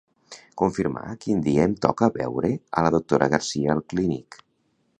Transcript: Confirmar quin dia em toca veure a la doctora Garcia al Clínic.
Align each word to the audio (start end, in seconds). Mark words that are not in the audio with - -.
Confirmar 0.59 1.03
quin 1.25 1.43
dia 1.49 1.67
em 1.69 1.75
toca 1.85 2.09
veure 2.15 2.51
a 2.81 2.85
la 2.87 2.93
doctora 2.99 3.29
Garcia 3.35 3.73
al 3.77 3.85
Clínic. 3.95 4.43